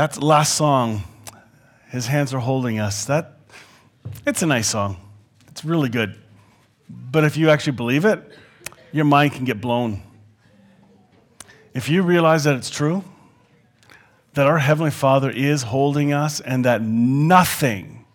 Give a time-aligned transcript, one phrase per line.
[0.00, 1.02] That last song,
[1.90, 3.36] His Hands Are Holding Us, that,
[4.26, 4.96] it's a nice song.
[5.48, 6.18] It's really good.
[6.88, 8.18] But if you actually believe it,
[8.92, 10.00] your mind can get blown.
[11.74, 13.04] If you realize that it's true,
[14.32, 18.06] that our Heavenly Father is holding us and that nothing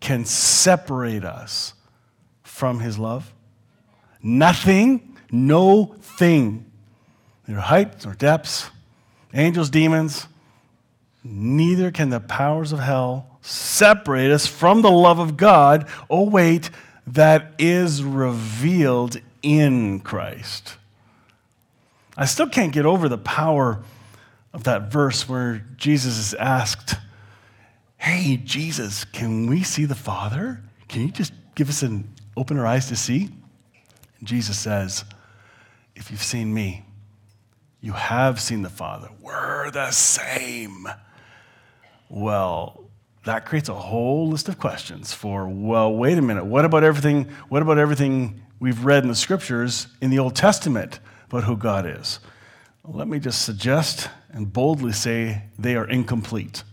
[0.00, 1.74] can separate us
[2.42, 3.34] from His love,
[4.22, 6.64] nothing, no thing,
[7.46, 8.70] neither height nor depths,
[9.34, 10.26] angels, demons,
[11.24, 15.88] neither can the powers of hell separate us from the love of God.
[16.08, 16.70] Oh, wait,
[17.06, 20.76] that is revealed in Christ.
[22.16, 23.82] I still can't get over the power
[24.52, 26.96] of that verse where Jesus is asked,
[27.96, 30.60] Hey, Jesus, can we see the Father?
[30.88, 33.30] Can you just give us an open our eyes to see?
[34.18, 35.04] And Jesus says,
[35.94, 36.84] If you've seen me,
[37.80, 39.08] you have seen the Father.
[39.20, 40.86] We're the same.
[42.12, 42.90] Well,
[43.24, 47.30] that creates a whole list of questions for, well, wait a minute, what about everything,
[47.48, 51.86] what about everything we've read in the scriptures in the Old Testament about who God
[51.86, 52.20] is?
[52.84, 56.64] Let me just suggest and boldly say they are incomplete.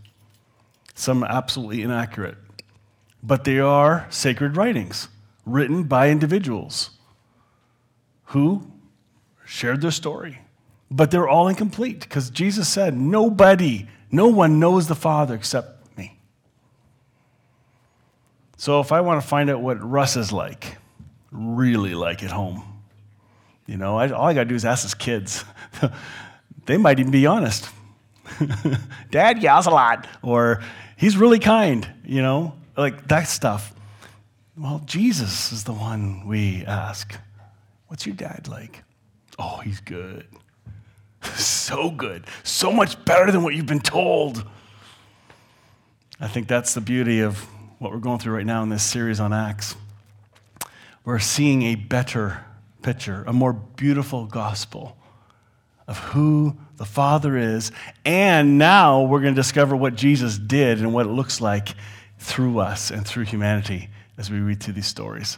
[0.93, 2.35] Some absolutely inaccurate.
[3.23, 5.07] But they are sacred writings
[5.45, 6.89] written by individuals
[8.25, 8.73] who
[9.45, 10.39] shared their story.
[10.91, 16.19] But they're all incomplete because Jesus said, Nobody, no one knows the Father except me.
[18.57, 20.77] So if I want to find out what Russ is like,
[21.31, 22.63] really like at home,
[23.65, 25.45] you know, I, all I got to do is ask his kids.
[26.65, 27.69] they might even be honest.
[29.11, 30.63] Dad yells a lot, or
[30.97, 33.73] he's really kind, you know, like that stuff.
[34.57, 37.15] Well, Jesus is the one we ask.
[37.87, 38.83] What's your dad like?
[39.37, 40.25] Oh, he's good.
[41.35, 42.25] so good.
[42.43, 44.43] So much better than what you've been told.
[46.19, 47.39] I think that's the beauty of
[47.79, 49.75] what we're going through right now in this series on Acts.
[51.05, 52.43] We're seeing a better
[52.81, 54.97] picture, a more beautiful gospel
[55.87, 57.71] of who the Father is.
[58.05, 61.69] And now we're going to discover what Jesus did and what it looks like
[62.19, 65.37] through us and through humanity as we read through these stories.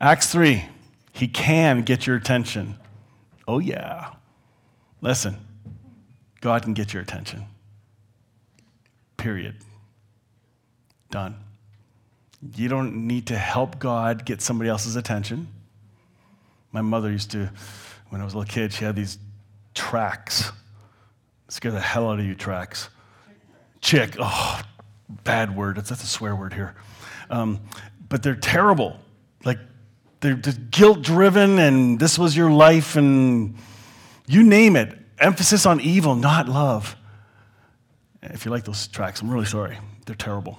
[0.00, 0.64] Acts 3,
[1.12, 2.76] he can get your attention.
[3.46, 4.12] Oh, yeah.
[5.00, 5.36] Listen,
[6.40, 7.44] God can get your attention.
[9.16, 9.56] Period.
[11.10, 11.36] Done.
[12.54, 15.48] You don't need to help God get somebody else's attention.
[16.70, 17.50] My mother used to,
[18.10, 19.18] when I was a little kid, she had these
[19.74, 20.52] tracts.
[21.48, 22.90] Scare the hell out of you, tracts.
[23.80, 24.60] Chick, oh,
[25.24, 25.76] bad word.
[25.76, 26.74] That's, a swear word here.
[27.30, 27.60] Um,
[28.08, 28.98] but they're terrible.
[29.44, 29.58] Like,
[30.20, 33.56] they're just guilt driven, and this was your life, and
[34.28, 34.96] you name it.
[35.18, 36.96] Emphasis on evil, not love.
[38.22, 39.78] If you like those tracts, I'm really sorry.
[40.06, 40.58] They're terrible.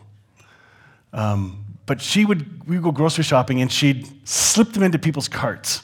[1.13, 5.27] Um, but she would, we would go grocery shopping and she'd slip them into people's
[5.27, 5.81] carts.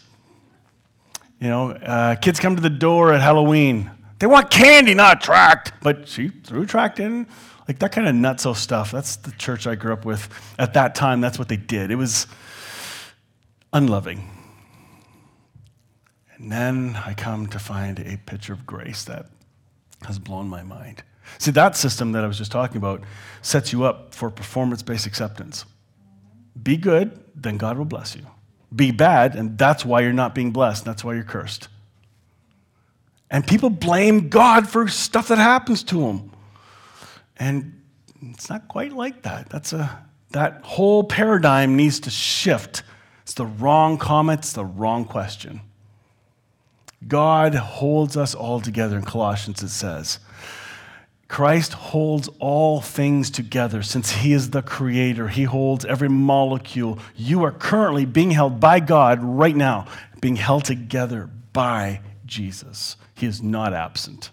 [1.39, 3.91] You know, uh, kids come to the door at Halloween.
[4.19, 5.73] They want candy, not tract.
[5.81, 7.27] But she threw tract in.
[7.67, 8.91] Like that kind of nutso stuff.
[8.91, 10.29] That's the church I grew up with.
[10.59, 11.91] At that time, that's what they did.
[11.91, 12.27] It was
[13.73, 14.29] unloving.
[16.45, 19.25] And then I come to find a picture of grace that
[20.03, 21.01] has blown my mind.
[21.39, 23.01] See, that system that I was just talking about
[23.41, 25.65] sets you up for performance based acceptance.
[26.61, 28.27] Be good, then God will bless you.
[28.75, 30.85] Be bad, and that's why you're not being blessed.
[30.85, 31.67] That's why you're cursed.
[33.31, 36.31] And people blame God for stuff that happens to them.
[37.37, 37.81] And
[38.21, 39.49] it's not quite like that.
[39.49, 42.83] That's a, that whole paradigm needs to shift.
[43.23, 45.61] It's the wrong comment, it's the wrong question.
[47.07, 50.19] God holds us all together in Colossians, it says.
[51.27, 55.27] Christ holds all things together since He is the creator.
[55.27, 56.99] He holds every molecule.
[57.15, 59.87] You are currently being held by God right now,
[60.21, 62.95] being held together by Jesus.
[63.15, 64.29] He is not absent.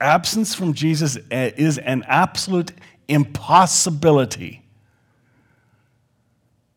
[0.00, 2.72] Absence from Jesus eh, is an absolute
[3.08, 4.62] impossibility.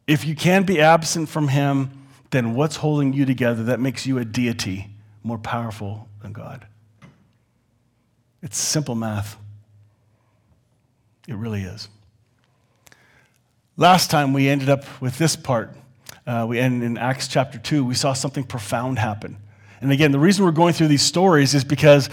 [0.08, 1.97] If you can be absent from Him,
[2.32, 4.88] then what's holding you together that makes you a deity
[5.24, 6.68] more powerful than God?
[8.42, 9.38] It's simple math.
[11.28, 11.90] It really is.
[13.76, 15.76] Last time we ended up with this part.
[16.26, 17.86] Uh, we end in Acts chapter 2.
[17.86, 19.38] We saw something profound happen.
[19.82, 22.10] And again, the reason we're going through these stories is because,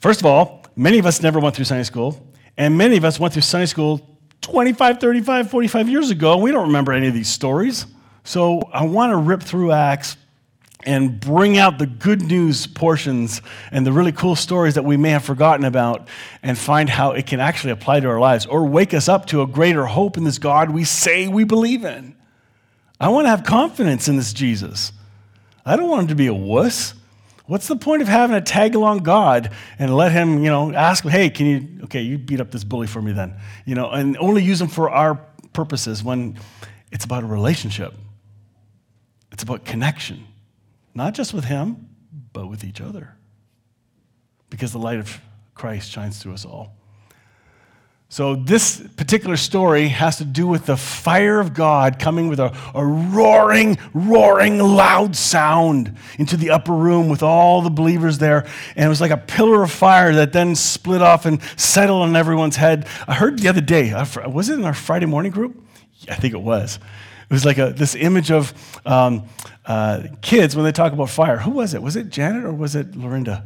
[0.00, 3.20] first of all, many of us never went through Sunday school, and many of us
[3.20, 7.14] went through Sunday school 25, 35, 45 years ago, and we don't remember any of
[7.14, 7.86] these stories.
[8.26, 10.16] So I want to rip through Acts
[10.82, 13.40] and bring out the good news portions
[13.70, 16.08] and the really cool stories that we may have forgotten about
[16.42, 19.42] and find how it can actually apply to our lives or wake us up to
[19.42, 22.16] a greater hope in this God we say we believe in.
[23.00, 24.92] I want to have confidence in this Jesus.
[25.64, 26.94] I don't want him to be a wuss.
[27.46, 31.04] What's the point of having a tag along God and let him, you know, ask
[31.04, 34.16] hey, can you, okay, you beat up this bully for me then, you know, and
[34.18, 35.14] only use him for our
[35.52, 36.36] purposes when
[36.90, 37.94] it's about a relationship.
[39.36, 40.26] It's about connection,
[40.94, 41.90] not just with him,
[42.32, 43.18] but with each other.
[44.48, 45.20] Because the light of
[45.54, 46.74] Christ shines through us all.
[48.08, 52.56] So, this particular story has to do with the fire of God coming with a,
[52.74, 58.46] a, roaring, roaring, loud sound into the upper room with all the believers there.
[58.74, 62.16] And it was like a pillar of fire that then split off and settled on
[62.16, 62.88] everyone's head.
[63.06, 63.92] I heard the other day,
[64.26, 65.62] was it in our Friday morning group?
[66.08, 66.78] I think it was.
[67.28, 68.52] It was like a, this image of
[68.86, 69.24] um,
[69.64, 71.38] uh, kids when they talk about fire.
[71.38, 71.82] Who was it?
[71.82, 73.44] Was it Janet or was it Lorinda?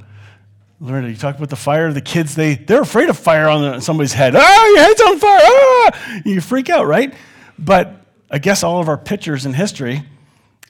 [0.81, 1.93] Lorinda, you talk about the fire.
[1.93, 4.35] The kids, they, they're afraid of fire on somebody's head.
[4.37, 5.41] Ah, your head's on fire.
[5.43, 6.21] Ah!
[6.25, 7.15] You freak out, right?
[7.59, 10.03] But I guess all of our pictures in history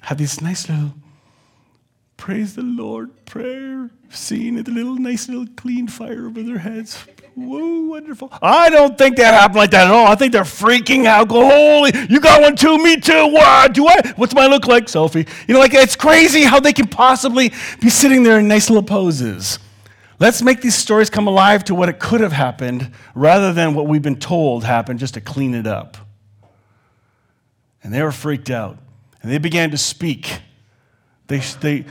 [0.02, 0.92] have these nice little
[2.20, 7.02] praise the Lord prayer scene with a little nice little clean fire over their heads.
[7.34, 8.30] Whoa, wonderful.
[8.42, 10.06] I don't think that happened like that at all.
[10.06, 11.28] I think they're freaking out.
[11.28, 13.26] Go, holy, you got one too, me too.
[13.28, 13.72] What?
[13.72, 14.12] Do I?
[14.16, 14.84] What's my look like?
[14.84, 15.26] Selfie.
[15.48, 18.82] You know, like it's crazy how they can possibly be sitting there in nice little
[18.82, 19.58] poses.
[20.18, 23.86] Let's make these stories come alive to what it could have happened rather than what
[23.86, 25.96] we've been told happened just to clean it up.
[27.82, 28.76] And they were freaked out.
[29.22, 30.40] And they began to speak.
[31.28, 31.84] They, they,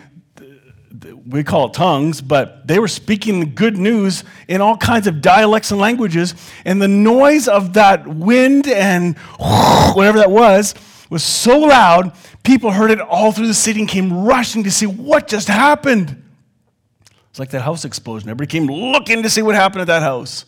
[1.27, 5.21] we call it tongues, but they were speaking the good news in all kinds of
[5.21, 6.33] dialects and languages.
[6.65, 9.17] And the noise of that wind and
[9.93, 10.73] whatever that was
[11.09, 12.13] was so loud,
[12.43, 16.23] people heard it all through the city and came rushing to see what just happened.
[17.29, 18.29] It's like that house explosion.
[18.29, 20.45] Everybody came looking to see what happened at that house.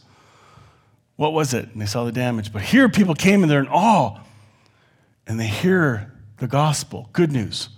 [1.15, 1.69] What was it?
[1.71, 2.51] And they saw the damage.
[2.51, 4.19] But here people came and they're in awe.
[5.27, 7.69] And they hear the gospel, good news.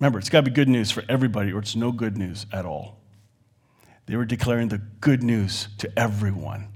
[0.00, 2.64] Remember, it's got to be good news for everybody, or it's no good news at
[2.64, 2.98] all.
[4.06, 6.68] They were declaring the good news to everyone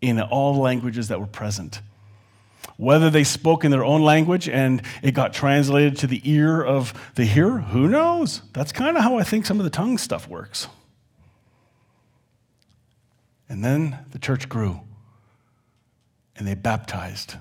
[0.00, 1.80] in all languages that were present.
[2.76, 6.94] Whether they spoke in their own language and it got translated to the ear of
[7.16, 8.42] the hearer, who knows?
[8.52, 10.68] That's kind of how I think some of the tongue stuff works.
[13.48, 14.80] And then the church grew
[16.36, 17.34] and they baptized.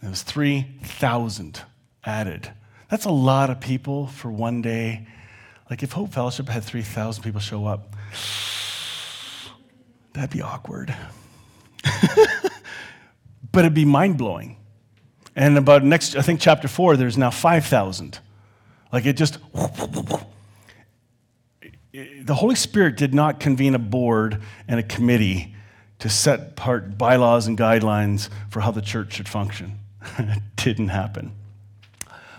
[0.00, 1.62] There was 3,000
[2.04, 2.52] added
[2.88, 5.06] that's a lot of people for one day.
[5.70, 7.94] Like if Hope Fellowship had 3,000 people show up,
[10.14, 10.94] that'd be awkward.
[13.52, 14.56] but it'd be mind blowing.
[15.36, 18.18] And about next, I think chapter four, there's now 5,000.
[18.92, 19.38] Like it just,
[21.92, 25.54] the Holy Spirit did not convene a board and a committee
[25.98, 29.78] to set part bylaws and guidelines for how the church should function.
[30.18, 31.32] it didn't happen.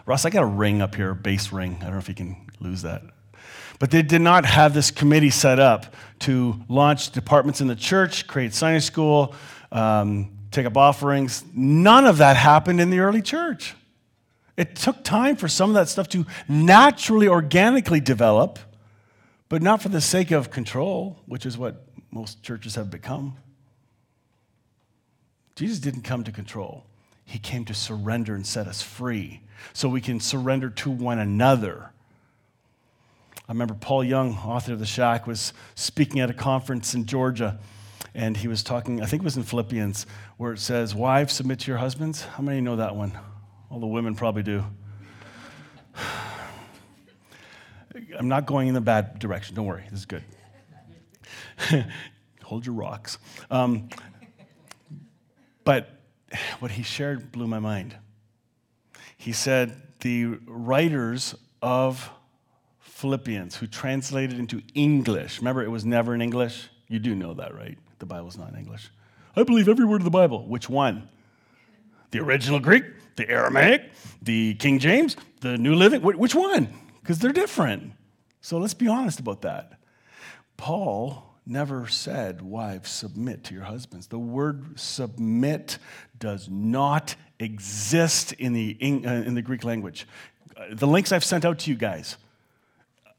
[0.09, 1.77] Ross, I got a ring up here, a bass ring.
[1.81, 3.03] I don't know if you can lose that.
[3.77, 8.25] But they did not have this committee set up to launch departments in the church,
[8.25, 9.35] create Sunday school,
[9.71, 11.43] um, take up offerings.
[11.53, 13.75] None of that happened in the early church.
[14.57, 18.57] It took time for some of that stuff to naturally, organically develop,
[19.47, 23.37] but not for the sake of control, which is what most churches have become.
[25.55, 26.87] Jesus didn't come to control.
[27.25, 29.41] He came to surrender and set us free
[29.73, 31.91] so we can surrender to one another.
[33.47, 37.59] I remember Paul Young, author of The Shack, was speaking at a conference in Georgia,
[38.13, 40.05] and he was talking, I think it was in Philippians,
[40.37, 42.21] where it says, Wives, submit to your husbands.
[42.21, 43.17] How many know that one?
[43.71, 44.63] All the women probably do.
[48.17, 49.55] I'm not going in the bad direction.
[49.55, 50.23] Don't worry, this is good.
[52.43, 53.17] Hold your rocks.
[53.49, 53.89] Um,
[55.63, 55.89] but
[56.59, 57.95] what he shared blew my mind.
[59.19, 62.09] He said the writers of
[62.79, 66.69] Philippians, who translated into English, remember it was never in English?
[66.87, 67.77] You do know that, right?
[67.99, 68.89] The Bible's not in English.
[69.35, 70.47] I believe every word of the Bible.
[70.47, 71.09] Which one?
[72.11, 72.85] The original Greek,
[73.17, 76.01] the Aramaic, the King James, the New Living?
[76.01, 76.73] Which one?
[77.01, 77.91] Because they're different.
[78.39, 79.73] So let's be honest about that.
[80.55, 84.07] Paul never said, Wives, submit to your husbands.
[84.07, 85.77] The word submit
[86.17, 90.07] does not exist in the, uh, in the Greek language.
[90.71, 92.17] The links I've sent out to you guys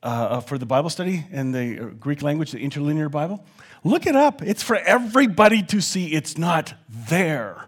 [0.02, 3.44] uh, uh, for the Bible study and the uh, Greek language, the interlinear Bible,
[3.84, 4.42] look it up.
[4.42, 6.14] It's for everybody to see.
[6.14, 7.66] It's not there.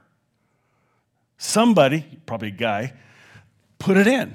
[1.39, 2.93] Somebody, probably a guy,
[3.79, 4.35] put it in.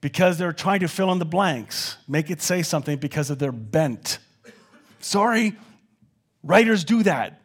[0.00, 3.52] because they're trying to fill in the blanks, make it say something because of their
[3.52, 4.18] bent.
[5.00, 5.56] Sorry,
[6.42, 7.42] writers do that.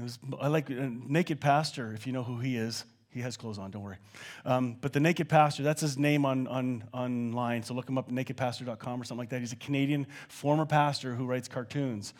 [0.00, 2.84] Was, I like uh, Naked Pastor, if you know who he is.
[3.10, 3.96] He has clothes on, don't worry.
[4.44, 7.62] Um, but the Naked Pastor, that's his name on, on, online.
[7.62, 9.40] So look him up nakedpastor.com or something like that.
[9.40, 12.12] He's a Canadian former pastor who writes cartoons.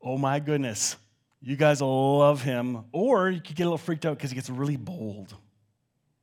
[0.00, 0.96] Oh my goodness.
[1.42, 2.84] You guys will love him.
[2.92, 5.34] Or you could get a little freaked out because he gets really bold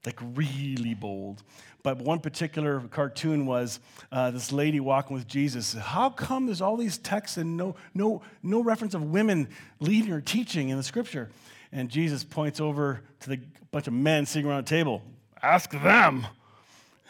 [0.06, 1.44] like really bold.
[1.84, 3.80] But one particular cartoon was
[4.12, 5.74] uh, this lady walking with Jesus.
[5.74, 9.50] How come there's all these texts and no, no, no reference of women
[9.80, 11.30] leading or teaching in the scripture?
[11.72, 13.40] And Jesus points over to the
[13.72, 15.02] bunch of men sitting around a table.
[15.42, 16.26] Ask them.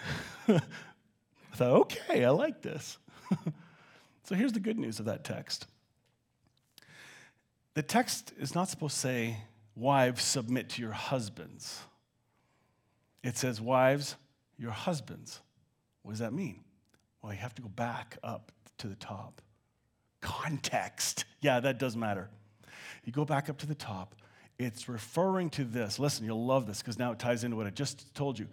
[0.47, 0.61] I
[1.55, 2.97] thought, okay, I like this.
[4.23, 5.67] so here's the good news of that text.
[7.73, 9.37] The text is not supposed to say,
[9.75, 11.79] wives, submit to your husbands.
[13.27, 14.15] It says, Wives,
[14.57, 15.41] your husbands.
[16.01, 16.61] What does that mean?
[17.21, 19.41] Well, you have to go back up to the top.
[20.21, 21.25] Context.
[21.41, 22.29] Yeah, that does matter.
[23.03, 24.15] You go back up to the top,
[24.57, 25.99] it's referring to this.
[25.99, 28.47] Listen, you'll love this because now it ties into what I just told you.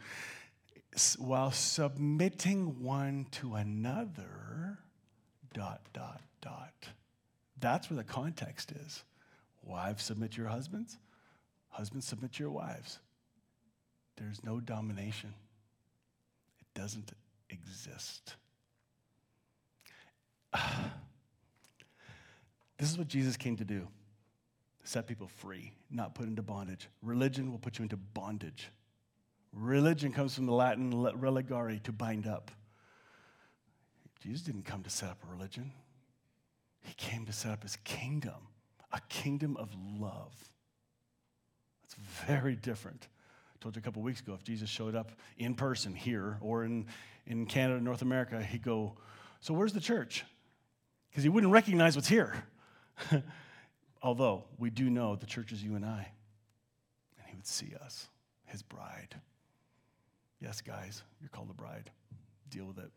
[1.18, 4.80] While submitting one to another,
[5.52, 6.88] dot, dot, dot.
[7.60, 9.04] That's where the context is.
[9.62, 10.98] Wives, submit to your husbands.
[11.68, 12.98] Husbands, submit to your wives.
[14.16, 15.34] There's no domination,
[16.60, 17.12] it doesn't
[17.50, 18.36] exist.
[22.76, 23.86] This is what Jesus came to do
[24.82, 26.88] set people free, not put into bondage.
[27.02, 28.68] Religion will put you into bondage.
[29.52, 32.50] Religion comes from the Latin religare, to bind up.
[34.20, 35.72] Jesus didn't come to set up a religion,
[36.82, 38.48] He came to set up His kingdom,
[38.92, 40.34] a kingdom of love.
[41.82, 41.94] That's
[42.26, 43.08] very different
[43.64, 46.84] told you a couple weeks ago, if Jesus showed up in person here or in,
[47.26, 48.92] in Canada, North America, he'd go,
[49.40, 50.22] So where's the church?
[51.08, 52.44] Because he wouldn't recognize what's here.
[54.02, 56.06] Although we do know the church is you and I.
[57.16, 58.06] And he would see us,
[58.44, 59.14] his bride.
[60.42, 61.90] Yes, guys, you're called a bride.
[62.50, 62.90] Deal with it.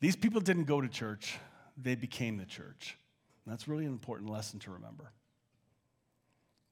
[0.00, 1.38] These people didn't go to church,
[1.80, 2.98] they became the church.
[3.44, 5.12] And that's really an important lesson to remember.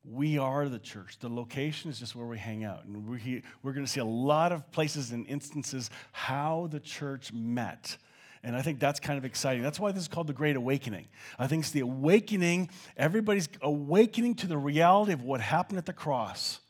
[0.09, 1.19] We are the church.
[1.19, 2.85] The location is just where we hang out.
[2.85, 7.33] And we, we're going to see a lot of places and instances how the church
[7.33, 7.97] met.
[8.45, 9.63] And I think that's kind of exciting.
[9.63, 11.09] That's why this is called the Great Awakening.
[11.39, 15.93] I think it's the awakening, everybody's awakening to the reality of what happened at the
[15.93, 16.61] cross.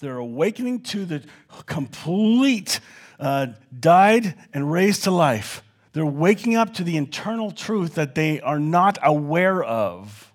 [0.00, 1.22] They're awakening to the
[1.64, 2.80] complete,
[3.18, 3.46] uh,
[3.78, 5.62] died and raised to life.
[5.94, 10.32] They're waking up to the internal truth that they are not aware of.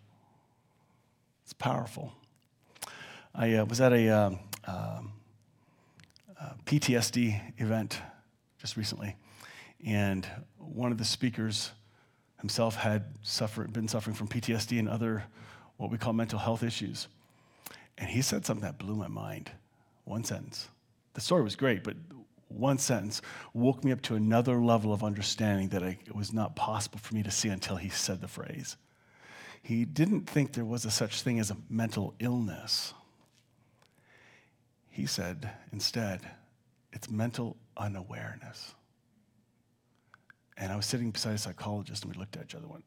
[1.44, 2.14] It's powerful.
[3.40, 5.14] I uh, was at a um, um
[6.38, 8.02] uh, PTSD event
[8.58, 9.16] just recently,
[9.86, 10.28] and
[10.58, 11.72] one of the speakers
[12.42, 15.24] himself had suffered, been suffering from PTSD and other
[15.78, 17.08] what we call mental health issues.
[17.98, 19.52] And he said something that blew my mind.
[20.04, 20.68] One sentence.
[21.14, 21.96] The story was great, but
[22.50, 23.22] one sentence
[23.54, 27.16] woke me up to another level of understanding that I, it was not possible for
[27.16, 28.76] me to see until he said the phrase.
[29.62, 32.94] He didn't think there was a such thing as a mental illness.
[35.00, 36.30] He said instead,
[36.92, 38.76] it's mental unawareness.
[40.58, 42.84] And I was sitting beside a psychologist and we looked at each other and went,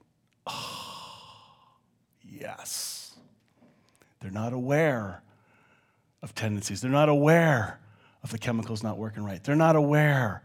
[0.46, 1.78] oh,
[2.22, 3.16] yes.
[4.20, 5.22] They're not aware
[6.22, 6.82] of tendencies.
[6.82, 7.80] They're not aware
[8.22, 9.42] of the chemicals not working right.
[9.42, 10.42] They're not aware.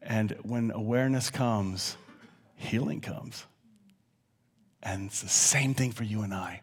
[0.00, 1.98] And when awareness comes,
[2.56, 3.44] healing comes.
[4.82, 6.62] And it's the same thing for you and I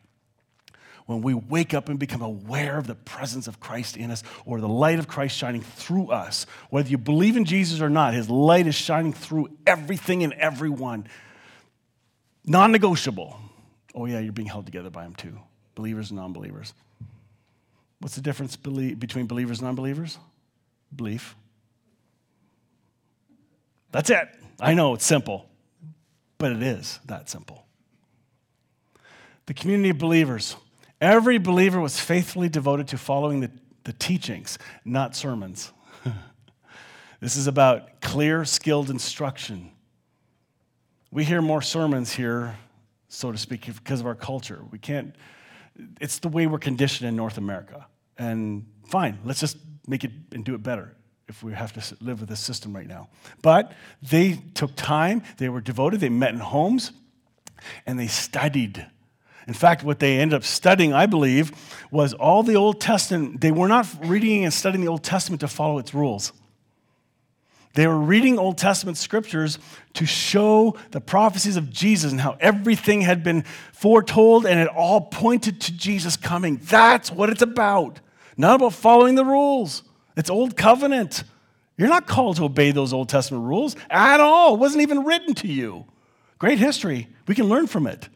[1.12, 4.62] when we wake up and become aware of the presence of Christ in us or
[4.62, 6.46] the light of Christ shining through us.
[6.70, 11.08] Whether you believe in Jesus or not, his light is shining through everything and everyone.
[12.46, 13.38] Non negotiable.
[13.94, 15.38] Oh, yeah, you're being held together by him too.
[15.76, 16.74] Believers and non believers.
[18.00, 20.18] What's the difference between believers and non believers?
[20.96, 21.36] Belief.
[23.92, 24.30] That's it.
[24.60, 25.46] I know it's simple,
[26.38, 27.66] but it is that simple.
[29.48, 30.56] The community of believers
[31.02, 33.50] Every believer was faithfully devoted to following the,
[33.86, 35.72] the teachings, not sermons.
[37.20, 39.72] this is about clear, skilled instruction.
[41.10, 42.56] We hear more sermons here,
[43.10, 44.64] so to speak, because of our culture.
[44.70, 45.16] We can't,
[46.00, 47.88] it's the way we're conditioned in North America.
[48.20, 50.96] And fine, let's just make it and do it better
[51.28, 53.10] if we have to live with this system right now.
[53.42, 56.92] But they took time, they were devoted, they met in homes,
[57.88, 58.86] and they studied
[59.48, 61.52] In fact, what they ended up studying, I believe,
[61.90, 63.42] was all the Old Testament.
[63.42, 66.32] They were not reading and studying the Old Testament to follow its rules.
[67.74, 69.58] They were reading Old Testament scriptures
[69.94, 75.02] to show the prophecies of Jesus and how everything had been foretold and it all
[75.02, 76.58] pointed to Jesus coming.
[76.64, 78.02] That's what it's about.
[78.36, 79.84] Not about following the rules.
[80.18, 81.24] It's Old Covenant.
[81.78, 84.56] You're not called to obey those Old Testament rules at all.
[84.56, 85.86] It wasn't even written to you.
[86.40, 87.08] Great history.
[87.28, 88.10] We can learn from it.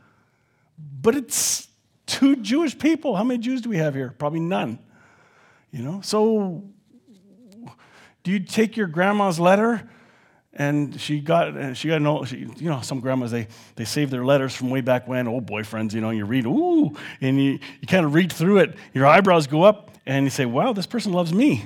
[0.77, 1.67] But it's
[2.05, 3.15] two Jewish people.
[3.15, 4.13] How many Jews do we have here?
[4.17, 4.79] Probably none.
[5.71, 6.01] You know?
[6.01, 6.63] So
[8.23, 9.89] do you take your grandma's letter
[10.55, 14.09] and she got uh, she got no she, you know some grandmas they they save
[14.09, 17.41] their letters from way back when old boyfriends you know and you read ooh and
[17.41, 20.73] you, you kind of read through it your eyebrows go up and you say wow
[20.73, 21.65] this person loves me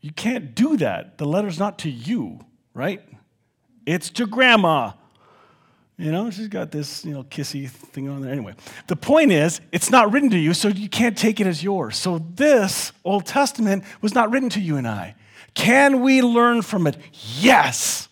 [0.00, 2.38] you can't do that the letter's not to you
[2.74, 3.02] right
[3.86, 4.92] it's to grandma
[6.00, 8.32] you know, she's got this, you know, kissy thing on there.
[8.32, 8.54] Anyway,
[8.86, 11.96] the point is, it's not written to you, so you can't take it as yours.
[11.96, 15.14] So this Old Testament was not written to you and I.
[15.54, 16.96] Can we learn from it?
[17.38, 18.08] Yes.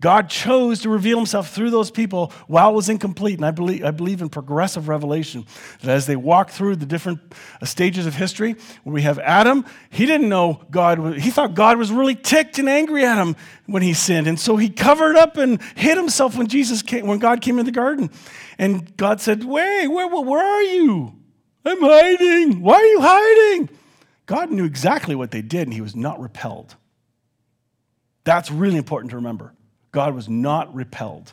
[0.00, 3.36] God chose to reveal himself through those people while it was incomplete.
[3.36, 5.44] And I believe, I believe in progressive revelation,
[5.82, 7.20] that as they walk through the different
[7.60, 11.76] uh, stages of history, when we have Adam, he didn't know God, he thought God
[11.76, 14.26] was really ticked and angry at him when he sinned.
[14.26, 17.66] And so he covered up and hid himself when Jesus came, when God came in
[17.66, 18.10] the garden.
[18.58, 21.14] And God said, Wait, where, where are you?
[21.64, 22.62] I'm hiding.
[22.62, 23.68] Why are you hiding?
[24.24, 26.76] God knew exactly what they did, and he was not repelled.
[28.24, 29.54] That's really important to remember.
[29.92, 31.32] God was not repelled.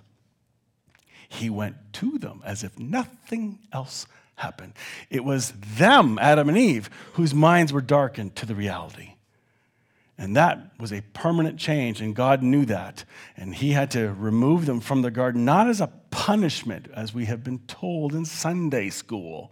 [1.30, 4.74] He went to them as if nothing else happened.
[5.10, 9.14] It was them, Adam and Eve, whose minds were darkened to the reality.
[10.18, 13.04] And that was a permanent change, and God knew that.
[13.36, 17.26] And He had to remove them from the garden, not as a punishment, as we
[17.26, 19.52] have been told in Sunday school.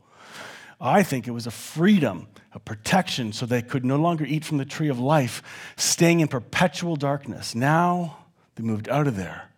[0.81, 4.57] I think it was a freedom, a protection, so they could no longer eat from
[4.57, 5.43] the tree of life,
[5.77, 7.53] staying in perpetual darkness.
[7.53, 8.24] Now,
[8.55, 9.49] they moved out of there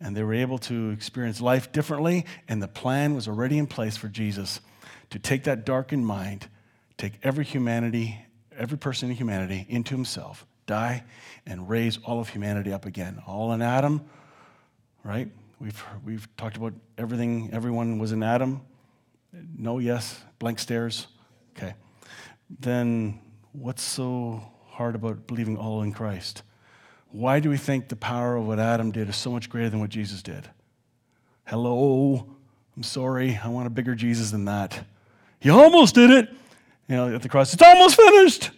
[0.00, 3.96] and they were able to experience life differently, and the plan was already in place
[3.96, 4.60] for Jesus
[5.10, 6.48] to take that darkened mind,
[6.98, 8.18] take every humanity,
[8.56, 11.04] every person in humanity into himself, die,
[11.46, 13.22] and raise all of humanity up again.
[13.26, 14.04] All in Adam,
[15.04, 15.28] right?
[15.60, 18.60] We've, we've talked about everything, everyone was in Adam.
[19.56, 21.06] No, yes, blank stares.
[21.56, 21.74] Okay.
[22.60, 23.20] Then
[23.52, 26.42] what's so hard about believing all in Christ?
[27.14, 29.78] Why do we think the power of what Adam did is so much greater than
[29.78, 30.50] what Jesus did?
[31.44, 32.26] Hello,
[32.76, 34.84] I'm sorry, I want a bigger Jesus than that.
[35.38, 36.28] He almost did it.
[36.88, 38.50] You know, at the cross, it's almost finished.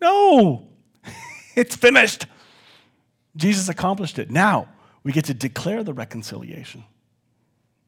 [0.00, 0.66] No,
[1.54, 2.24] it's finished.
[3.36, 4.30] Jesus accomplished it.
[4.30, 4.68] Now
[5.02, 6.82] we get to declare the reconciliation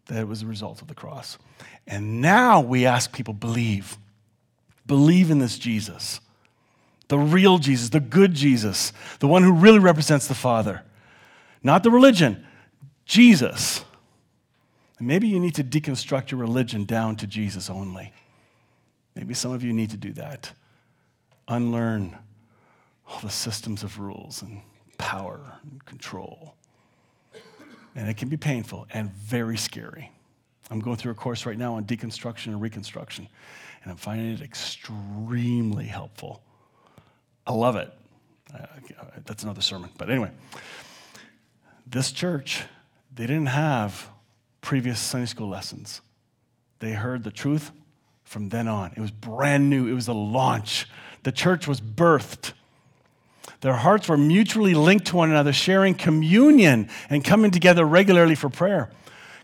[0.09, 1.39] that it was a result of the cross.
[1.87, 3.97] And now we ask people believe.
[4.87, 6.21] Believe in this Jesus
[7.09, 10.83] the real Jesus, the good Jesus, the one who really represents the Father.
[11.63, 12.47] Not the religion,
[13.07, 13.85] Jesus.
[14.99, 18.13] And maybe you need to deconstruct your religion down to Jesus only.
[19.15, 20.53] Maybe some of you need to do that.
[21.49, 22.17] Unlearn
[23.09, 24.61] all the systems of rules and
[24.99, 26.55] power and control.
[27.97, 30.13] And it can be painful and very scary.
[30.71, 33.27] I'm going through a course right now on deconstruction and reconstruction,
[33.83, 36.43] and I'm finding it extremely helpful
[37.49, 37.91] I love it.
[39.25, 39.91] That's another sermon.
[39.97, 40.31] But anyway,
[41.87, 42.63] this church,
[43.15, 44.09] they didn't have
[44.61, 46.03] previous Sunday school lessons.
[46.81, 47.73] They heard the truth
[48.25, 48.93] from then on.
[48.95, 50.87] It was brand new, it was a launch.
[51.23, 52.53] The church was birthed.
[53.63, 58.51] Their hearts were mutually linked to one another, sharing communion and coming together regularly for
[58.51, 58.91] prayer.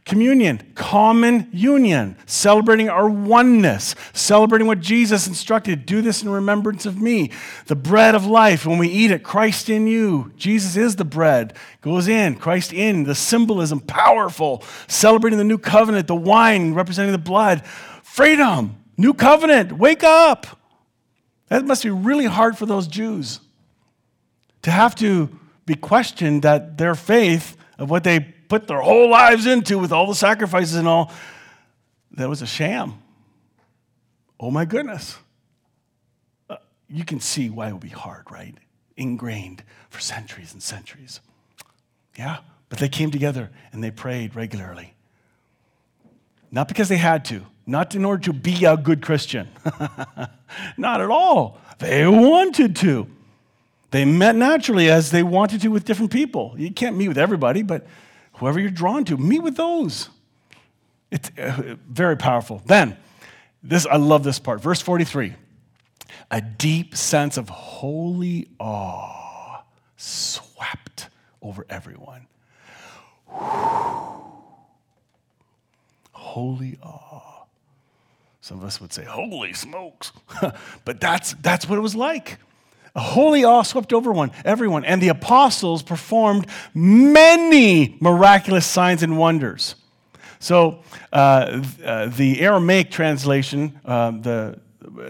[0.04, 7.00] Communion, common union, celebrating our oneness, celebrating what Jesus instructed do this in remembrance of
[7.00, 7.30] me.
[7.66, 10.30] The bread of life, when we eat it, Christ in you.
[10.36, 14.62] Jesus is the bread, goes in, Christ in, the symbolism, powerful.
[14.88, 17.64] Celebrating the new covenant, the wine representing the blood.
[18.02, 20.46] Freedom, new covenant, wake up.
[21.48, 23.40] That must be really hard for those Jews
[24.60, 25.30] to have to
[25.64, 30.06] be questioned that their faith of what they put their whole lives into with all
[30.06, 31.10] the sacrifices and all,
[32.12, 32.94] that was a sham.
[34.38, 35.18] Oh my goodness.
[36.48, 38.54] Uh, you can see why it would be hard, right?
[38.96, 41.20] Ingrained for centuries and centuries.
[42.16, 42.38] Yeah,
[42.68, 44.94] but they came together and they prayed regularly.
[46.52, 49.48] Not because they had to, not in order to be a good Christian.
[50.76, 51.58] not at all.
[51.80, 53.08] They wanted to.
[53.90, 56.54] They met naturally as they wanted to with different people.
[56.56, 57.84] You can't meet with everybody, but
[58.34, 60.08] whoever you're drawn to, meet with those.
[61.10, 62.62] It's uh, very powerful.
[62.66, 62.96] Then,
[63.62, 64.60] this I love this part.
[64.60, 65.34] Verse 43.
[66.30, 69.62] A deep sense of holy awe
[69.96, 71.08] swept
[71.40, 72.26] over everyone.
[76.12, 77.44] Holy awe.
[78.40, 80.12] Some of us would say, Holy smokes.
[80.84, 82.38] but that's, that's what it was like.
[82.94, 84.84] A holy awe swept over one, everyone.
[84.84, 89.74] And the apostles performed many miraculous signs and wonders.
[90.38, 94.60] So uh, uh, the Aramaic translation, uh, the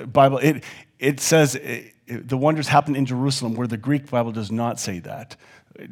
[0.07, 0.65] Bible, it,
[0.99, 4.81] it says it, it, the wonders happened in Jerusalem, where the Greek Bible does not
[4.81, 5.37] say that.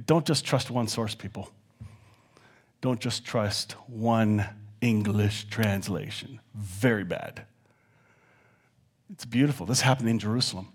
[0.06, 1.50] Don't just trust one source, people.
[2.80, 4.46] Don't just trust one
[4.80, 6.40] English translation.
[6.54, 7.44] Very bad.
[9.12, 9.66] It's beautiful.
[9.66, 10.68] This happened in Jerusalem.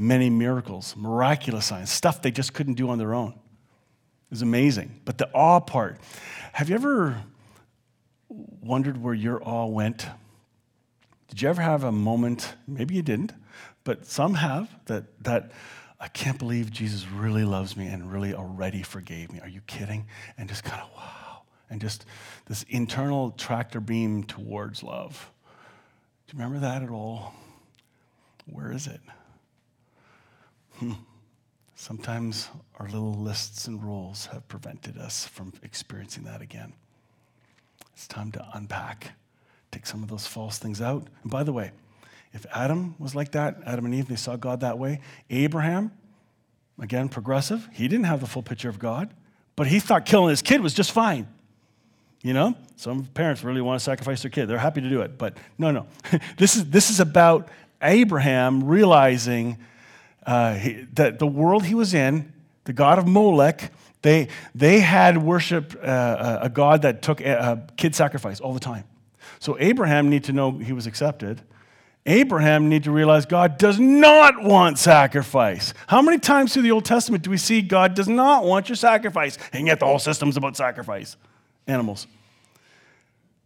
[0.00, 3.30] Many miracles, miraculous signs, stuff they just couldn't do on their own.
[3.30, 5.00] It was amazing.
[5.04, 5.98] But the awe part,
[6.52, 7.20] have you ever
[8.28, 10.06] wondered where your awe went?
[11.26, 13.32] Did you ever have a moment, maybe you didn't,
[13.82, 15.50] but some have, that, that
[15.98, 19.40] I can't believe Jesus really loves me and really already forgave me.
[19.40, 20.06] Are you kidding?
[20.36, 21.42] And just kind of, wow.
[21.70, 22.04] And just
[22.46, 25.32] this internal tractor beam towards love.
[26.28, 27.34] Do you remember that at all?
[28.46, 29.00] Where is it?
[30.78, 30.92] Hmm.
[31.74, 36.72] Sometimes our little lists and rules have prevented us from experiencing that again.
[37.94, 39.12] It's time to unpack,
[39.72, 41.06] take some of those false things out.
[41.22, 41.72] And by the way,
[42.32, 45.90] if Adam was like that, Adam and Eve, they saw God that way, Abraham,
[46.80, 49.12] again, progressive, he didn't have the full picture of God,
[49.56, 51.26] but he thought killing his kid was just fine.
[52.22, 54.46] You know, some parents really want to sacrifice their kid.
[54.46, 55.86] They're happy to do it, but no, no.
[56.36, 57.48] this, is, this is about
[57.82, 59.58] Abraham realizing
[60.28, 62.30] uh, he, that the world he was in,
[62.64, 67.72] the God of Molech, they, they had worshiped uh, a God that took a, a
[67.78, 68.84] kid sacrifice all the time.
[69.38, 71.40] So Abraham needed to know he was accepted.
[72.04, 75.72] Abraham needed to realize God does not want sacrifice.
[75.86, 78.76] How many times through the Old Testament do we see God does not want your
[78.76, 79.38] sacrifice?
[79.54, 81.16] And yet the whole system's about sacrifice.
[81.66, 82.06] Animals.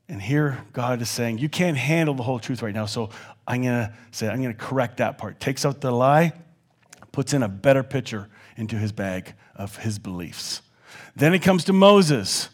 [0.09, 3.11] And here God is saying, You can't handle the whole truth right now, so
[3.47, 5.39] I'm going to say, I'm going to correct that part.
[5.39, 6.33] Takes out the lie,
[7.13, 10.63] puts in a better picture into his bag of his beliefs.
[11.15, 12.49] Then he comes to Moses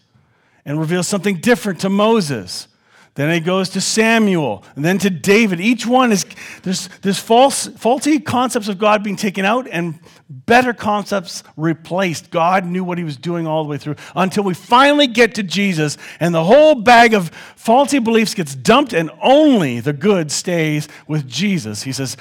[0.64, 2.68] and reveals something different to Moses.
[3.14, 5.60] Then it goes to Samuel, and then to David.
[5.60, 6.24] Each one is
[6.62, 9.98] there's, there's false, faulty concepts of God being taken out and
[10.30, 12.30] better concepts replaced.
[12.30, 15.42] God knew what he was doing all the way through until we finally get to
[15.42, 20.86] Jesus, and the whole bag of faulty beliefs gets dumped, and only the good stays
[21.08, 21.82] with Jesus.
[21.82, 22.16] He says,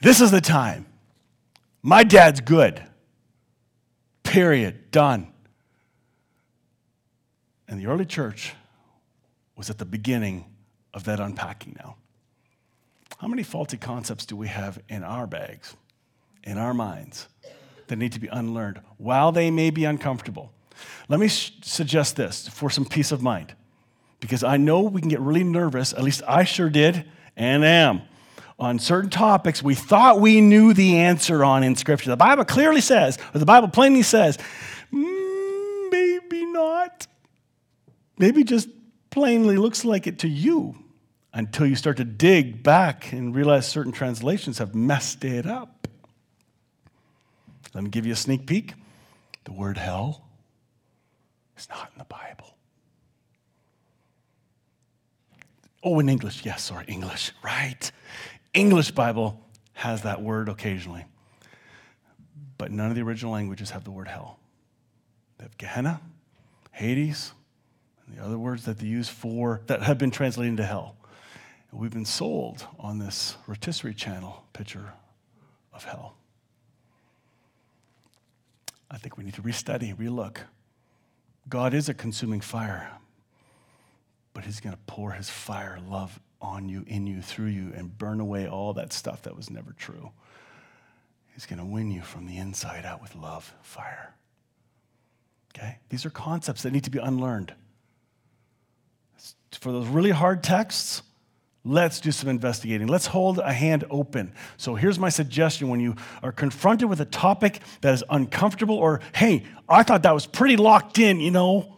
[0.00, 0.86] This is the time.
[1.82, 2.82] My dad's good.
[4.22, 4.90] Period.
[4.90, 5.32] Done.
[7.66, 8.54] And the early church
[9.56, 10.44] was at the beginning
[10.94, 11.96] of that unpacking now.
[13.18, 15.76] How many faulty concepts do we have in our bags,
[16.42, 17.28] in our minds,
[17.86, 20.52] that need to be unlearned while they may be uncomfortable?
[21.08, 23.54] Let me sh- suggest this for some peace of mind,
[24.20, 28.02] because I know we can get really nervous, at least I sure did and am,
[28.62, 32.10] on certain topics we thought we knew the answer on in Scripture.
[32.10, 34.38] The Bible clearly says, or the Bible plainly says,
[34.92, 37.08] mm, maybe not.
[38.18, 38.68] Maybe just
[39.10, 40.76] plainly looks like it to you
[41.34, 45.88] until you start to dig back and realize certain translations have messed it up.
[47.74, 48.74] Let me give you a sneak peek.
[49.42, 50.24] The word hell
[51.58, 52.56] is not in the Bible.
[55.82, 56.44] Oh, in English.
[56.44, 57.32] Yes, sorry, English.
[57.42, 57.90] Right.
[58.54, 59.40] English Bible
[59.74, 61.04] has that word occasionally.
[62.58, 64.38] But none of the original languages have the word hell.
[65.38, 66.00] They have Gehenna,
[66.70, 67.32] Hades,
[68.06, 70.96] and the other words that they use for, that have been translated into hell.
[71.72, 74.92] We've been sold on this rotisserie channel picture
[75.72, 76.14] of hell.
[78.90, 80.36] I think we need to restudy, relook.
[81.48, 82.90] God is a consuming fire,
[84.34, 87.96] but He's going to pour His fire, love on you, in you, through you, and
[87.96, 90.10] burn away all that stuff that was never true.
[91.32, 94.14] He's going to win you from the inside out with love, fire.
[95.56, 95.78] Okay?
[95.88, 97.54] These are concepts that need to be unlearned
[99.58, 101.02] for those really hard texts,
[101.64, 102.86] let's do some investigating.
[102.86, 104.32] Let's hold a hand open.
[104.56, 109.00] So here's my suggestion when you are confronted with a topic that is uncomfortable, or
[109.14, 111.76] hey, I thought that was pretty locked in, you know.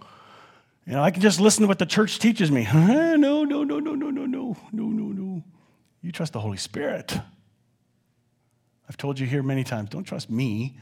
[0.87, 2.68] You know, I can just listen to what the church teaches me.
[2.74, 4.27] no, no, no, no, no, no,
[4.73, 5.43] no, no, no.
[6.03, 7.19] You trust the Holy Spirit.
[8.88, 10.77] I've told you here many times, don't trust me.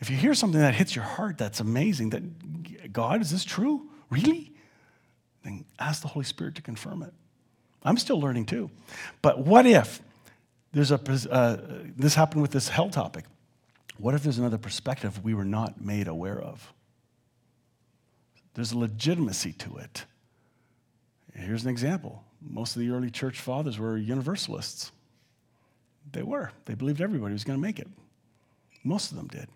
[0.00, 2.10] If you hear something that hits your heart, that's amazing.
[2.10, 3.90] That God, is this true?
[4.08, 4.50] Really?
[5.42, 7.12] then ask the Holy Spirit to confirm it.
[7.82, 8.70] I'm still learning too.
[9.22, 10.02] But what if
[10.72, 11.00] there's a,
[11.30, 11.56] uh,
[11.96, 13.24] this happened with this hell topic?
[13.96, 16.72] What if there's another perspective we were not made aware of?
[18.54, 20.04] There's a legitimacy to it.
[21.34, 22.24] Here's an example.
[22.40, 24.92] Most of the early church fathers were universalists.
[26.12, 26.50] They were.
[26.64, 27.88] They believed everybody was going to make it.
[28.82, 29.48] Most of them did.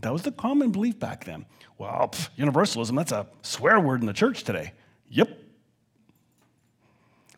[0.00, 1.46] That was the common belief back then.
[1.78, 4.72] Well, pff, universalism, that's a swear word in the church today.
[5.08, 5.36] Yep.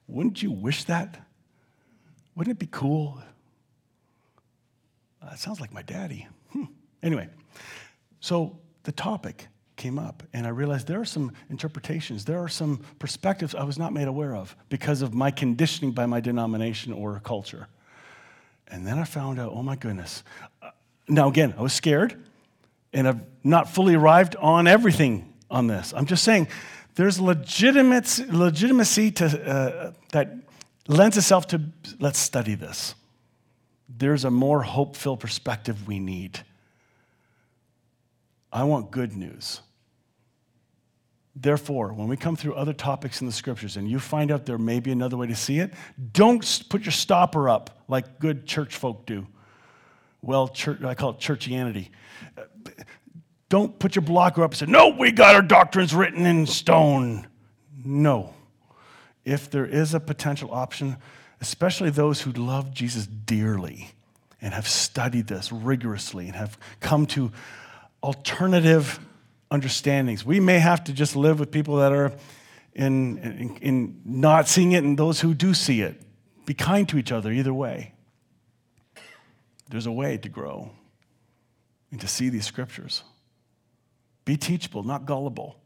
[0.09, 1.27] Wouldn't you wish that?
[2.35, 3.23] Wouldn't it be cool?
[5.23, 6.27] Uh, that sounds like my daddy.
[6.51, 6.65] Hmm.
[7.03, 7.29] Anyway,
[8.21, 9.49] so the topic
[9.83, 13.79] came up, and I realized there are some interpretations, there are some perspectives I was
[13.79, 17.67] not made aware of because of my conditioning by my denomination or culture.
[18.69, 20.23] And then I found out, oh my goodness.
[20.63, 20.71] Uh,
[21.09, 22.15] now, again, I was scared,
[22.93, 25.93] and I've not fully arrived on everything on this.
[25.97, 26.47] I'm just saying
[26.95, 30.31] there's legitimate, legitimacy to, uh, that
[30.87, 31.61] lends itself to
[31.99, 32.95] let's study this.
[33.89, 36.39] There's a more hope filled perspective we need.
[38.53, 39.61] I want good news.
[41.35, 44.59] Therefore, when we come through other topics in the scriptures and you find out there
[44.59, 45.73] may be another way to see it,
[46.13, 49.27] don't put your stopper up like good church folk do.
[50.21, 51.89] Well, church, I call it churchianity.
[53.49, 57.27] Don't put your blocker up and say, No, we got our doctrines written in stone.
[57.85, 58.35] No.
[59.25, 60.97] If there is a potential option,
[61.41, 63.91] especially those who love Jesus dearly
[64.41, 67.33] and have studied this rigorously and have come to
[68.03, 69.01] alternative
[69.53, 70.25] understandings.
[70.25, 72.13] We may have to just live with people that are
[72.73, 76.01] in, in, in, not seeing it and those who do see it.
[76.47, 77.93] Be kind to each other either way.
[79.69, 80.71] There's a way to grow
[81.91, 83.03] and to see these scriptures.
[84.25, 85.57] Be teachable, not gullible.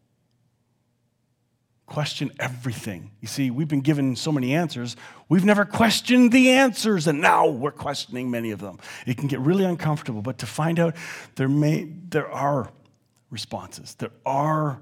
[1.87, 3.13] Question everything.
[3.21, 4.97] You see, we've been given so many answers,
[5.29, 8.81] we've never questioned the answers, and now we're questioning many of them.
[9.07, 10.97] It can get really uncomfortable, but to find out
[11.37, 12.73] there, may, there are
[13.31, 13.95] responses.
[13.95, 14.81] There are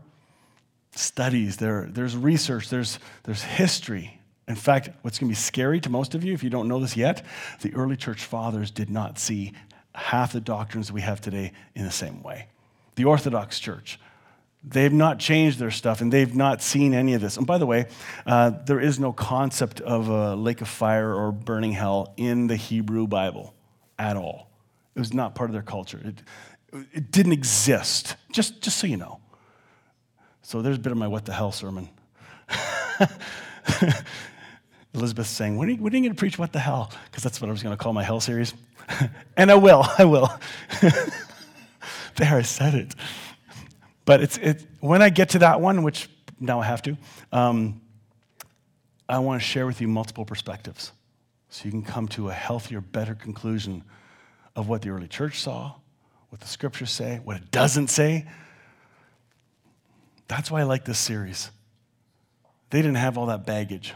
[0.93, 4.21] studies, there, there's research, there's, there's history.
[4.47, 6.79] In fact, what's going to be scary to most of you, if you don't know
[6.79, 7.25] this yet,
[7.63, 9.53] the early church fathers did not see
[9.95, 12.49] half the doctrines we have today in the same way.
[12.97, 13.99] The Orthodox Church,
[14.63, 17.37] they've not changed their stuff and they've not seen any of this.
[17.37, 17.87] And by the way,
[18.27, 22.57] uh, there is no concept of a lake of fire or burning hell in the
[22.57, 23.55] Hebrew Bible
[23.99, 24.51] at all.
[24.95, 26.01] It was not part of their culture.
[26.05, 26.23] It,
[26.93, 29.21] it didn't exist, just, just so you know.
[30.43, 31.89] So there's a bit of my what the hell sermon.
[34.95, 36.93] Elizabeth's saying, when are, you, when are you going to preach what the hell?
[37.07, 38.55] Because that's what I was going to call my hell series.
[39.37, 40.31] and I will, I will.
[42.17, 42.95] there, I said it.
[44.05, 46.09] But it's, it, when I get to that one, which
[46.39, 46.97] now I have to,
[47.33, 47.81] um,
[49.09, 50.93] I want to share with you multiple perspectives
[51.49, 53.85] so you can come to a healthier, better conclusion
[54.57, 55.75] of what the early church saw,
[56.35, 58.27] what the scriptures say, what it doesn't say.
[60.27, 61.49] That's why I like this series.
[62.71, 63.95] They didn't have all that baggage.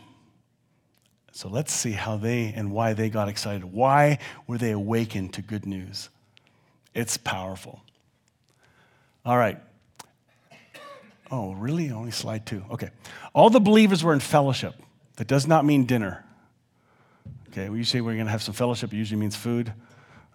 [1.32, 3.64] So let's see how they and why they got excited.
[3.64, 6.10] Why were they awakened to good news?
[6.94, 7.82] It's powerful.
[9.24, 9.58] All right.
[11.32, 11.90] Oh, really?
[11.90, 12.62] Only slide two.
[12.70, 12.90] Okay.
[13.34, 14.76] All the believers were in fellowship.
[15.16, 16.24] That does not mean dinner.
[17.48, 19.72] Okay, you say we're going to have some fellowship, it usually means food.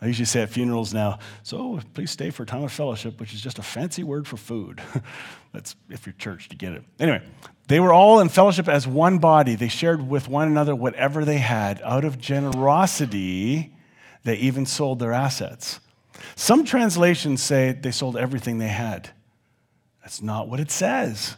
[0.03, 3.33] I usually say at funerals now, so please stay for a time of fellowship, which
[3.33, 4.81] is just a fancy word for food.
[5.53, 6.83] That's if you're church to get it.
[6.99, 7.21] Anyway,
[7.69, 9.55] they were all in fellowship as one body.
[9.55, 11.81] They shared with one another whatever they had.
[11.83, 13.73] Out of generosity,
[14.25, 15.79] they even sold their assets.
[16.35, 19.11] Some translations say they sold everything they had.
[20.01, 21.37] That's not what it says.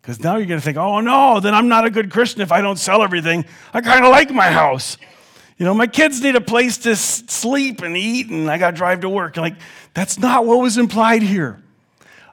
[0.00, 2.52] Because now you're going to think, oh no, then I'm not a good Christian if
[2.52, 3.44] I don't sell everything.
[3.72, 4.96] I kind of like my house.
[5.56, 8.76] You know, my kids need a place to sleep and eat, and I got to
[8.76, 9.36] drive to work.
[9.36, 9.54] Like,
[9.92, 11.62] that's not what was implied here.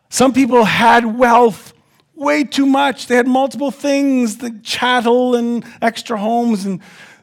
[0.10, 1.74] Some people had wealth
[2.16, 3.08] way too much.
[3.08, 6.82] They had multiple things, the chattel and extra homes, and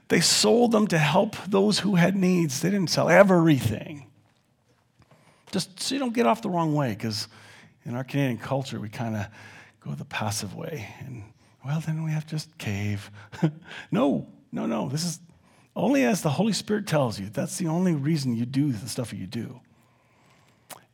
[0.09, 2.61] they sold them to help those who had needs.
[2.61, 4.07] They didn't sell everything.
[5.51, 7.27] Just so you don't get off the wrong way, because
[7.85, 9.27] in our Canadian culture, we kind of
[9.81, 10.89] go the passive way.
[11.01, 11.25] And,
[11.65, 13.11] well, then we have to just cave.
[13.91, 14.89] no, no, no.
[14.89, 15.21] This is
[15.79, 17.31] only as the Holy Spirit tells you.
[17.31, 19.61] That's the only reason you do the stuff you do.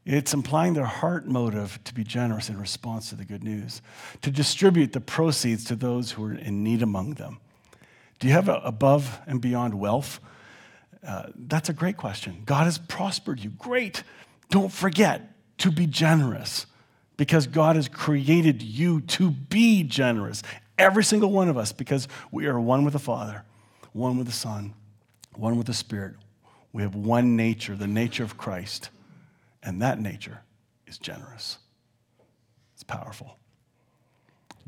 [0.05, 3.81] It's implying their heart motive to be generous in response to the good news,
[4.20, 7.38] to distribute the proceeds to those who are in need among them.
[8.18, 10.20] Do you have above and beyond wealth?
[11.07, 12.42] Uh, that's a great question.
[12.44, 13.51] God has prospered you.
[13.51, 14.03] Great.
[14.51, 16.66] Don't forget to be generous.
[17.16, 20.42] because God has created you to be generous.
[20.79, 23.44] Every single one of us, because we are one with the Father,
[23.94, 24.74] one with the Son,
[25.35, 26.16] one with the Spirit.
[26.72, 28.90] We have one nature, the nature of Christ,
[29.62, 30.42] and that nature
[30.87, 31.59] is generous.
[32.74, 33.38] It's powerful.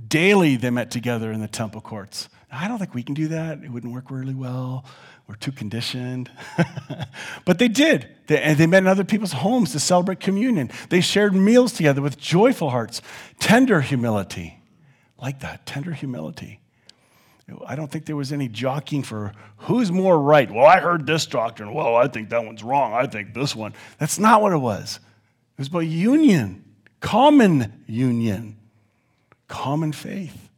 [0.09, 2.29] Daily, they met together in the temple courts.
[2.51, 3.65] I don't think we can do that.
[3.65, 4.85] It wouldn't work really well.
[5.27, 6.31] We're too conditioned.
[7.45, 8.09] but they did.
[8.29, 10.71] They, and they met in other people's homes to celebrate communion.
[10.89, 13.03] They shared meals together with joyful hearts,
[13.41, 14.63] tender humility.
[15.21, 16.61] Like that, tender humility.
[17.67, 20.51] I don't think there was any jockeying for who's more right.
[20.51, 21.73] Well, I heard this doctrine.
[21.73, 22.93] Well, I think that one's wrong.
[22.93, 23.73] I think this one.
[23.99, 24.97] That's not what it was.
[24.97, 26.65] It was about union,
[27.01, 28.57] common union,
[29.47, 30.51] common faith.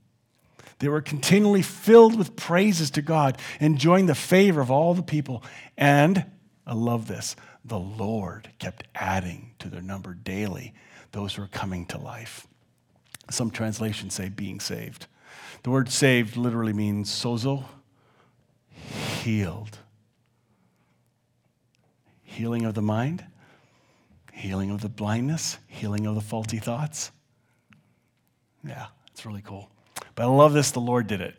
[0.78, 5.42] They were continually filled with praises to God, enjoying the favor of all the people.
[5.76, 6.24] And
[6.66, 10.72] I love this the Lord kept adding to their number daily
[11.12, 12.46] those who are coming to life.
[13.30, 15.06] Some translations say being saved.
[15.62, 17.64] The word saved literally means sozo,
[19.22, 19.78] healed.
[22.22, 23.24] Healing of the mind,
[24.32, 27.10] healing of the blindness, healing of the faulty thoughts.
[28.64, 29.70] Yeah, it's really cool.
[30.14, 31.34] But I love this the Lord did it.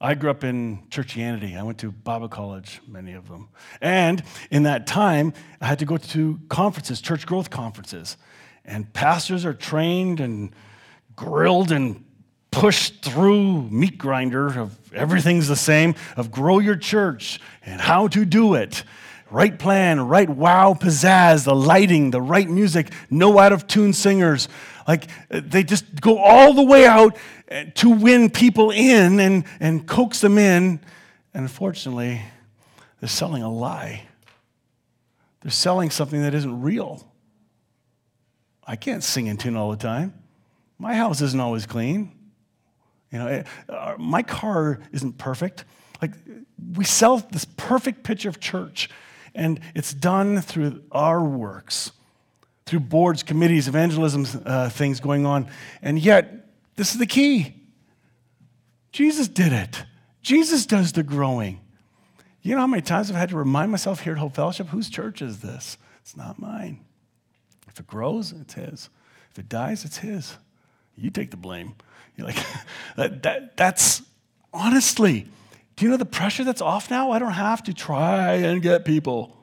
[0.00, 1.58] I grew up in churchianity.
[1.58, 3.48] I went to Bible college, many of them.
[3.82, 8.16] And in that time, I had to go to conferences, church growth conferences.
[8.64, 10.54] And pastors are trained and
[11.16, 12.04] grilled and
[12.50, 18.24] pushed through meat grinder of everything's the same, of grow your church and how to
[18.24, 18.84] do it.
[19.30, 24.48] Right plan, right wow pizzazz, the lighting, the right music, no out of tune singers,
[24.88, 27.16] like they just go all the way out
[27.48, 30.80] eh, to win people in and, and coax them in.
[31.32, 32.20] And unfortunately,
[32.98, 34.02] they're selling a lie.
[35.42, 37.06] They're selling something that isn't real.
[38.66, 40.12] I can't sing in tune all the time.
[40.76, 42.12] My house isn't always clean.
[43.12, 45.64] You know, uh, my car isn't perfect.
[46.00, 46.12] Like
[46.74, 48.88] we sell this perfect picture of church,
[49.34, 51.92] and it's done through our works
[52.70, 55.48] through boards, committees, evangelism uh, things going on.
[55.82, 56.46] And yet,
[56.76, 57.56] this is the key
[58.92, 59.84] Jesus did it.
[60.22, 61.60] Jesus does the growing.
[62.42, 64.88] You know how many times I've had to remind myself here at Hope Fellowship whose
[64.88, 65.78] church is this?
[66.00, 66.80] It's not mine.
[67.68, 68.88] If it grows, it's His.
[69.30, 70.36] If it dies, it's His.
[70.96, 71.74] You take the blame.
[72.16, 72.46] You're like,
[72.96, 74.02] that, that, that's
[74.52, 75.26] honestly,
[75.76, 77.10] do you know the pressure that's off now?
[77.10, 79.36] I don't have to try and get people.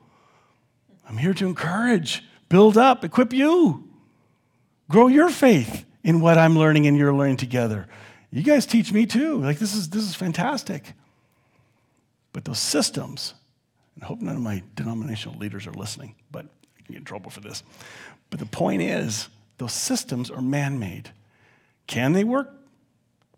[1.08, 3.88] I'm here to encourage build up, equip you,
[4.88, 7.86] grow your faith in what I'm learning and you're learning together.
[8.30, 9.38] You guys teach me too.
[9.40, 10.92] Like this is this is fantastic.
[12.32, 13.34] But those systems,
[13.94, 17.04] and I hope none of my denominational leaders are listening, but I can get in
[17.04, 17.62] trouble for this.
[18.30, 21.10] But the point is, those systems are man-made.
[21.86, 22.50] Can they work?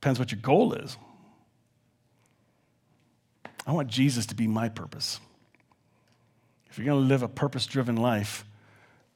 [0.00, 0.96] Depends what your goal is.
[3.66, 5.20] I want Jesus to be my purpose.
[6.70, 8.44] If you're going to live a purpose driven life,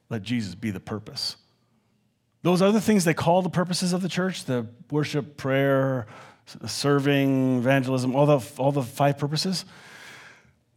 [0.09, 1.37] let Jesus be the purpose.
[2.43, 6.05] Those other things they call the purposes of the church, the worship, prayer,
[6.67, 9.65] serving, evangelism, all the, all the five purposes,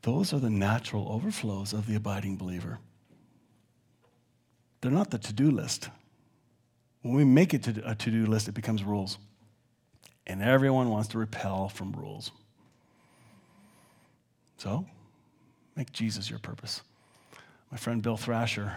[0.01, 2.79] those are the natural overflows of the abiding believer.
[4.81, 5.90] They're not the to do list.
[7.03, 9.18] When we make it to a to do list, it becomes rules.
[10.29, 12.31] And everyone wants to repel from rules.
[14.59, 14.85] So,
[15.75, 16.83] make Jesus your purpose.
[17.71, 18.77] My friend Bill Thrasher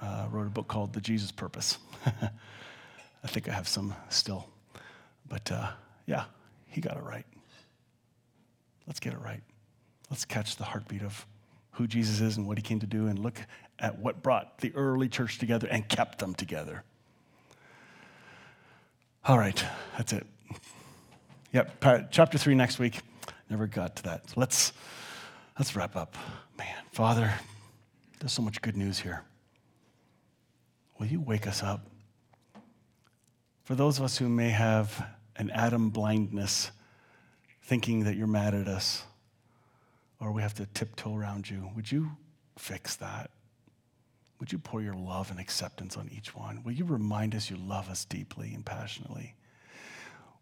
[0.00, 1.78] uh, wrote a book called The Jesus Purpose.
[2.06, 4.48] I think I have some still.
[5.28, 5.70] But uh,
[6.06, 6.24] yeah,
[6.66, 7.26] he got it right.
[8.86, 9.42] Let's get it right.
[10.10, 11.26] Let's catch the heartbeat of
[11.72, 13.40] who Jesus is and what he came to do and look
[13.78, 16.84] at what brought the early church together and kept them together.
[19.24, 19.64] All right,
[19.96, 20.26] that's it.
[21.52, 23.00] Yep, chapter three next week.
[23.50, 24.30] Never got to that.
[24.30, 24.72] So let's,
[25.58, 26.16] let's wrap up.
[26.56, 27.30] Man, Father,
[28.18, 29.22] there's so much good news here.
[30.98, 31.86] Will you wake us up?
[33.64, 36.70] For those of us who may have an Adam blindness,
[37.64, 39.04] thinking that you're mad at us,
[40.20, 42.12] or we have to tiptoe around you, would you
[42.56, 43.30] fix that?
[44.40, 46.62] Would you pour your love and acceptance on each one?
[46.64, 49.34] Will you remind us you love us deeply and passionately?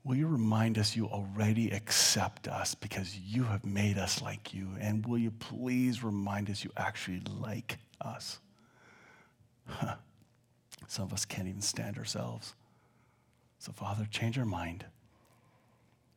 [0.02, 4.68] Will you remind us you already accept us because you have made us like you?
[4.80, 8.38] And will you please remind us you actually like us?
[9.66, 9.96] Huh.
[10.88, 12.54] Some of us can't even stand ourselves.
[13.58, 14.86] So, Father, change our mind.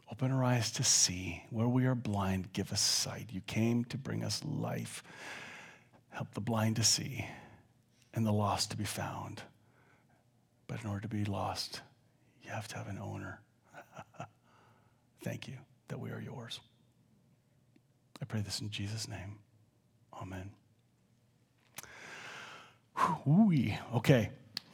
[0.09, 1.43] Open our eyes to see.
[1.49, 3.29] Where we are blind, give us sight.
[3.31, 5.03] You came to bring us life.
[6.11, 7.27] Help the blind to see
[8.13, 9.41] and the lost to be found.
[10.67, 11.81] But in order to be lost,
[12.43, 13.39] you have to have an owner.
[15.23, 15.55] Thank you
[15.87, 16.59] that we are yours.
[18.21, 19.39] I pray this in Jesus' name.
[20.21, 20.51] Amen.
[23.93, 24.29] Okay.